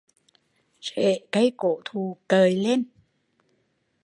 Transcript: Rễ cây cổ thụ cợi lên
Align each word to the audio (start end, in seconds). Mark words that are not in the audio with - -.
Rễ 0.81 1.19
cây 1.31 1.51
cổ 1.57 1.81
thụ 1.85 2.17
cợi 2.27 2.55
lên 2.55 2.83